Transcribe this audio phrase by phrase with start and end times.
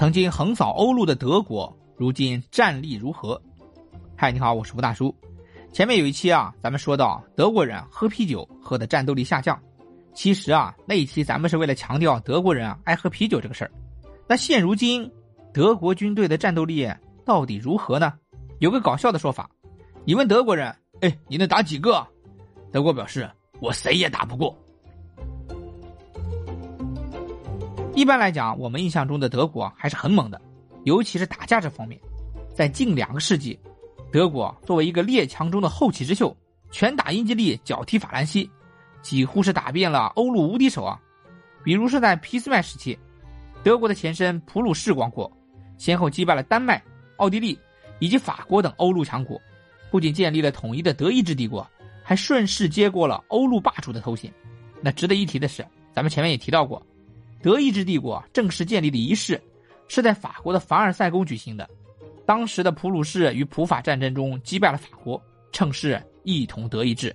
[0.00, 3.38] 曾经横扫欧陆的德国，如今战力如何？
[4.16, 5.14] 嗨，你好，我是吴大叔。
[5.74, 9.60] 前面有一期啊，咱们说到德国人喝啤酒喝的战斗力下降。
[10.14, 13.70] 其实啊，那一期咱们是为了强调德国人啊爱喝啤酒这个事儿。
[14.26, 15.06] 那现如今，
[15.52, 16.90] 德国军队的战斗力
[17.26, 18.14] 到底如何呢？
[18.58, 19.50] 有个搞笑的说法，
[20.06, 22.02] 你问德国人：“哎，你能打几个？”
[22.72, 23.30] 德国表示
[23.60, 24.58] ：“我谁也打不过。”
[27.94, 30.40] 一般来讲，我们印象中的德国还是很猛的，
[30.84, 32.00] 尤其是打架这方面。
[32.54, 33.58] 在近两个世纪，
[34.12, 36.34] 德国作为一个列强中的后起之秀，
[36.70, 38.48] 拳打英吉利，脚踢法兰西。
[39.02, 41.00] 几乎是打遍了欧陆无敌手啊！
[41.64, 42.98] 比如是在俾斯麦时期，
[43.62, 45.30] 德国的前身普鲁士王国，
[45.78, 46.82] 先后击败了丹麦、
[47.16, 47.58] 奥地利
[47.98, 49.40] 以及法国等欧陆强国，
[49.90, 51.66] 不仅建立了统一的德意志帝国，
[52.02, 54.30] 还顺势接过了欧陆霸主的头衔。
[54.82, 56.82] 那值得一提的是，咱们前面也提到过，
[57.42, 59.40] 德意志帝国正式建立的仪式
[59.88, 61.68] 是在法国的凡尔赛宫举行的。
[62.26, 67.14] 当时的普鲁士与普法战争中击败了法国，称是一统德意志。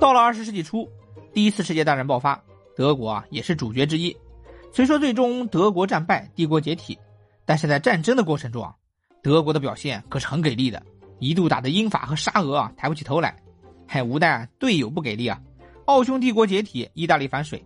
[0.00, 0.88] 到了二十世纪初，
[1.32, 2.42] 第一次世界大战爆发，
[2.74, 4.16] 德国啊也是主角之一。
[4.72, 6.98] 虽说最终德国战败，帝国解体，
[7.44, 8.74] 但是在战争的过程中啊，
[9.22, 10.82] 德国的表现可是很给力的，
[11.18, 13.36] 一度打得英法和沙俄啊抬不起头来。
[13.86, 15.40] 还无奈队友不给力啊，
[15.90, 17.60] 奥匈帝国解体，意大利反水，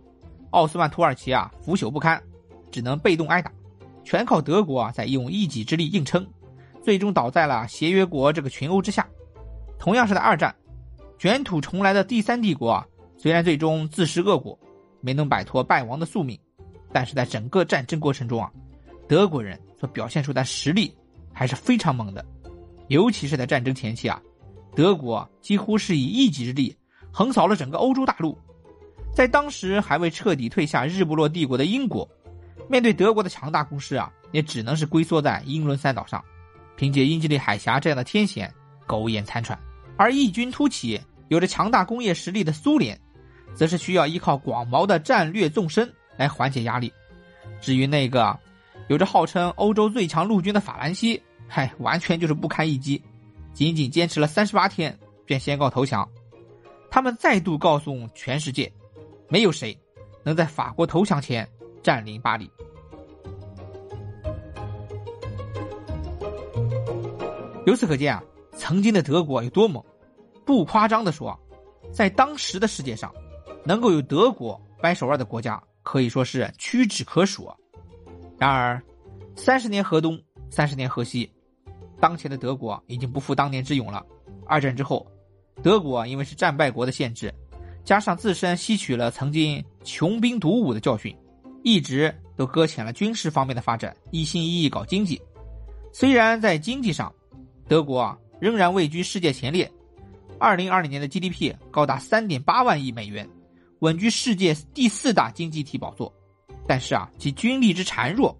[0.49, 2.19] 奥斯曼土耳其啊腐朽不堪，
[2.71, 3.51] 只能被动挨打，
[4.03, 6.25] 全靠德国啊在用一己之力硬撑，
[6.81, 9.07] 最终倒在了协约国这个群殴之下。
[9.77, 10.53] 同样是在二战。
[11.19, 14.57] 卷土重来的第三帝国啊，虽然最终自食恶果，
[15.01, 16.35] 没能摆脱败亡的宿命，
[16.91, 18.51] 但是在整个战争过程中啊，
[19.07, 20.91] 德国人所表现出的实力
[21.31, 22.25] 还是非常猛的。
[22.87, 24.19] 尤其是在战争前期啊，
[24.75, 26.75] 德国几乎是以一己之力
[27.15, 28.37] 横扫了整个欧洲大陆。
[29.13, 32.05] 在当时还未彻底退下日不落帝国的英国，
[32.67, 36.21] 面对德国的强大攻势啊，也只能是龟缩在英伦三岛上，
[36.75, 38.53] 凭借英吉利海峡这样的天险
[38.85, 39.57] 苟延残喘。
[39.95, 42.99] 而异军突起、有着强大工业实力的苏联，
[43.53, 46.91] 则是需要依靠广袤的战略纵深来缓解压力。
[47.61, 48.37] 至于那个
[48.89, 53.01] 有着号称欧洲最强陆军的法兰西，嗨，完全就是不堪一击，
[53.53, 54.93] 仅仅坚持了三十八天
[55.25, 56.05] 便宣告投降。
[56.95, 58.71] 他们再度告诉全世界，
[59.27, 59.77] 没有谁
[60.23, 61.45] 能在法国投降前
[61.83, 62.49] 占领巴黎。
[67.65, 68.23] 由此可见啊。
[68.53, 69.83] 曾经的德国有多猛？
[70.45, 71.37] 不夸张的说，
[71.91, 73.13] 在当时的世界上，
[73.65, 77.51] 能够有德国掰手腕的国家可以说是屈指可数。
[78.39, 78.81] 然而，
[79.35, 80.17] 三十年河东，
[80.49, 81.29] 三十年河西，
[81.99, 84.01] 当前的德国已经不复当年之勇了。
[84.47, 85.05] 二战之后，
[85.63, 87.33] 德国因为是战败国的限制，
[87.83, 91.15] 加上自身吸取了曾经穷兵黩武的教训，
[91.63, 95.21] 一直都搁浅了军事方面的发展，一心一意搞经济。
[95.91, 97.13] 虽然在经济上，
[97.67, 98.17] 德国啊。
[98.37, 99.71] 仍然位居世界前列，
[100.37, 103.27] 二零二零年的 GDP 高达三点八万亿美元，
[103.79, 106.13] 稳居世界第四大经济体宝座。
[106.67, 108.37] 但是啊，其军力之孱弱，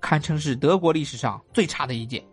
[0.00, 2.24] 堪称是德国历史上最差的一届。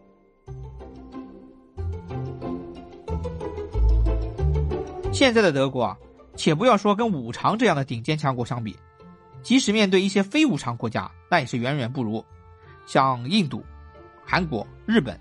[5.14, 5.98] 现在的德国啊，
[6.36, 8.76] 且不要说跟五常这样的顶尖强国相比，
[9.44, 12.24] 即使面对一些非五常国家，那也是远远不如。
[12.86, 13.64] 像印度、
[14.26, 15.20] 韩国、日本，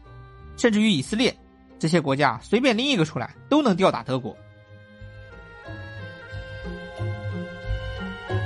[0.56, 1.36] 甚至于以色列。
[1.78, 4.36] 这些国家随便拎一个出来，都能吊打德国。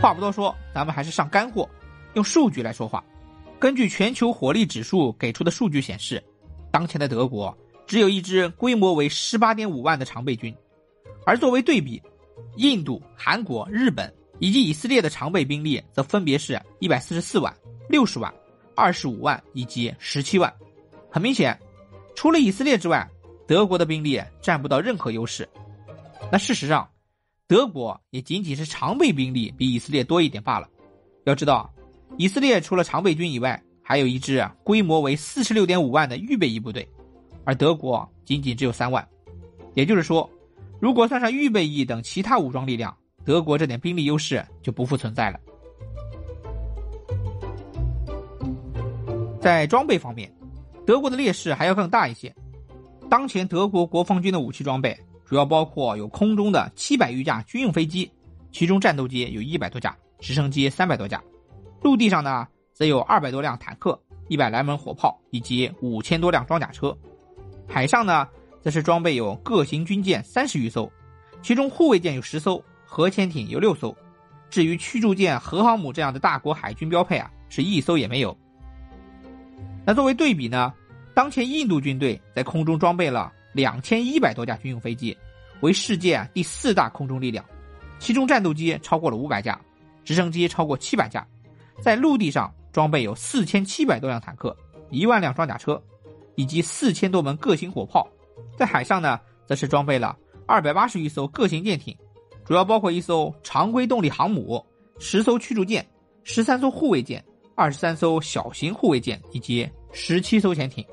[0.00, 1.68] 话不多说，咱们还是上干货，
[2.14, 3.04] 用数据来说话。
[3.58, 6.22] 根据全球火力指数给出的数据显示，
[6.70, 7.56] 当前的德国
[7.86, 10.54] 只有一支规模为十八点五万的常备军，
[11.26, 12.02] 而作为对比，
[12.56, 17.54] 印度、韩国、日本以及以色列的常备兵力则分别是一百四十四万、
[17.88, 18.32] 六十万、
[18.74, 20.52] 二十五万以及十七万。
[21.10, 21.58] 很明显，
[22.14, 23.08] 除了以色列之外，
[23.46, 25.48] 德国的兵力占不到任何优势，
[26.32, 26.88] 那事实上，
[27.46, 30.68] 德国也仅仅是常备兵力比以色列多一点罢了。
[31.24, 31.72] 要知道，
[32.16, 36.88] 以色列除了常备军以外，还有一支规模为四十六点五万的预备役部队，
[37.44, 39.06] 而德国仅仅只有三万。
[39.74, 40.28] 也就是说，
[40.84, 42.94] 如果算上预备役等其他武装力量，
[43.24, 45.40] 德国这点兵力优势就不复存在了。
[49.40, 50.30] 在装备方面，
[50.86, 52.30] 德国的劣势还要更大一些。
[53.08, 54.94] 当前德国国防军的武器装备
[55.24, 58.12] 主要包括有空中的七百余架军用飞机，
[58.52, 61.18] 其中战斗机有一百多架，直升机三百多架；
[61.80, 63.98] 陆地上呢，则有二百多辆坦克、
[64.28, 66.94] 一百来门火炮以及五千多辆装甲车；
[67.66, 68.28] 海上呢，
[68.64, 70.90] 则是装备有各型军舰三十余艘，
[71.42, 73.94] 其中护卫舰有十艘，核潜艇有六艘，
[74.48, 78.34] 至于驱逐舰、核航母这样的大国海军标配啊，是一艘也没有。
[79.84, 80.72] 那作为对比呢，
[81.12, 85.14] 当前印度军队在空中装备了两千一百多架军用飞机，
[85.60, 87.44] 为世界第四大空中力量，
[87.98, 89.60] 其中战斗机超过了五百架，
[90.06, 91.26] 直升机超过七百架，
[91.82, 94.56] 在陆地上装备有四千七百多辆坦克、
[94.88, 95.78] 一万辆装甲车，
[96.34, 98.08] 以及四千多门各型火炮，
[98.56, 100.16] 在海上呢，则是装备了
[100.46, 101.96] 二百八十余艘各型舰艇。
[102.44, 104.62] 主要包括一艘常规动力航母、
[104.98, 105.86] 十艘驱逐舰、
[106.24, 110.84] 十三艘护卫舰、二十三艘小型护卫舰以及十七艘潜艇。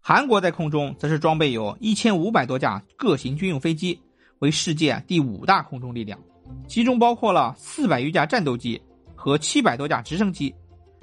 [0.00, 3.98] 韩国在空中则是装备有一千五百多架各型军用飞机，
[4.40, 6.18] 为世界第五大空中力量，
[6.66, 8.82] 其中包括了四百余架战斗机
[9.14, 10.52] 和七百多架直升机，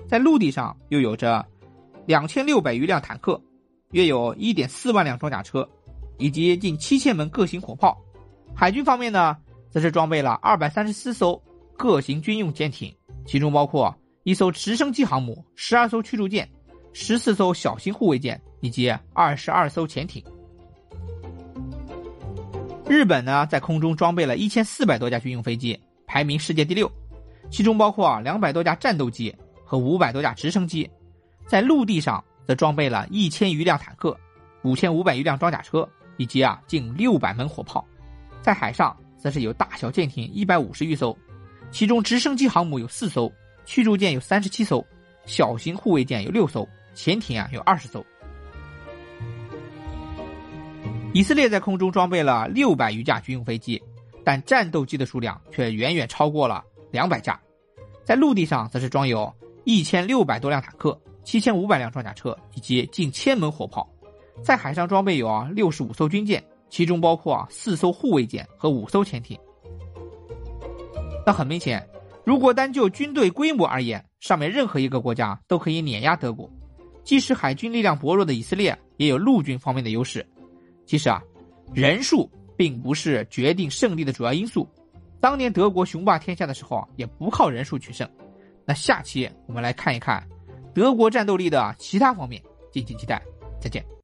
[0.09, 1.43] 在陆地上又有着
[2.11, 3.41] 两千六百余辆坦克，
[3.91, 5.65] 约有一点四万辆装甲车。
[6.17, 7.97] 以及近七千门各型火炮，
[8.53, 9.37] 海军方面呢，
[9.69, 11.41] 则是装备了二百三十四艘
[11.77, 12.93] 各型军用舰艇，
[13.25, 16.47] 其中包括一艘直升机航母、十二艘驱逐舰、
[16.91, 20.21] 十四艘小型护卫舰以及二十二艘潜艇。
[22.89, 26.91] 日本呢，在空中装备了一千四百多架军用飞机，排名世界第六，
[27.49, 29.33] 其中包括两百多架战斗机
[29.63, 30.87] 和五百多架直升机，
[31.51, 34.18] 在陆地上则装备了一千余辆坦克、
[34.63, 35.86] 五千五百余辆装甲车。
[36.18, 37.83] 以及啊，近六百门火炮，
[38.42, 41.18] 在海上则是有大小舰艇一百五十余艘，
[41.71, 43.31] 其中直升机航母有四艘，
[43.65, 44.86] 驱逐舰有三十七艘，
[45.25, 48.06] 小型护卫舰有六艘，潜艇啊有二十艘。
[51.12, 53.81] 以色列在空中装备了六百余架军用飞机，
[54.24, 57.39] 但战斗机的数量却远远超过了两百架，
[58.06, 59.33] 在陆地上则是装有
[59.63, 63.88] 一千六百多辆坦克、七千五百辆装甲车以及近千门火炮。
[64.44, 69.38] 在海上装备有啊六十五艘军舰，其中包括啊四艘护卫舰和五艘潜艇。
[71.25, 71.88] 那很明显，
[72.25, 76.50] 如果单就军队规模而言，上面任何一个国家都可以碾压德国。
[77.03, 80.25] 即使海军力量薄弱的以色列也有陆军方面的优势。
[80.85, 81.21] 其实啊，
[81.74, 84.67] 人数并不是决定胜利的主要因素。
[85.19, 88.09] 当年德国雄霸天下的时候啊，也不靠人数取胜。
[88.65, 90.27] 那下期我们来看一看
[90.73, 92.41] 德国战斗力的其他方面，
[92.71, 93.21] 敬请期待。
[93.59, 94.00] 再见。